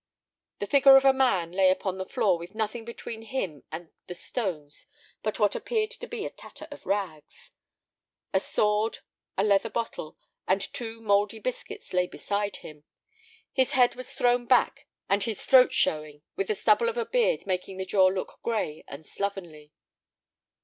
[0.57, 4.15] The figure of a man lay upon the floor with nothing between him and the
[4.15, 4.87] stones
[5.21, 7.51] but what appeared to be a tatter of rags.
[8.33, 9.01] A sword,
[9.37, 10.17] a leather bottle,
[10.47, 12.83] and two mouldy biscuits lay beside him.
[13.53, 17.45] His head was thrown back and his throat showing, with the stubble of a beard
[17.45, 19.71] making the jaw look gray and slovenly.